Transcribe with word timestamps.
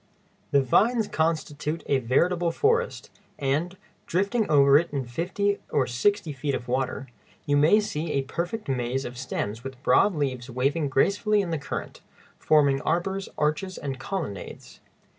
The 0.49 0.63
vines 0.63 1.07
constitute 1.07 1.83
a 1.85 1.99
veritable 1.99 2.49
forest, 2.51 3.11
and, 3.37 3.77
drifting 4.07 4.49
over 4.49 4.75
it 4.79 4.89
in 4.91 5.05
fifty 5.05 5.59
or 5.69 5.85
sixty 5.85 6.33
feet 6.33 6.55
of 6.55 6.67
water, 6.67 7.05
you 7.45 7.55
may 7.55 7.79
see 7.79 8.13
a 8.13 8.23
perfect 8.23 8.67
maze 8.67 9.05
of 9.05 9.15
stems 9.15 9.63
with 9.63 9.83
broad 9.83 10.15
leaves 10.15 10.49
waving 10.49 10.89
gracefully 10.89 11.39
in 11.41 11.51
the 11.51 11.59
current, 11.59 12.01
forming 12.39 12.81
arbors, 12.81 13.29
arches, 13.37 13.77
and 13.77 13.99
colonnades. 13.99 14.79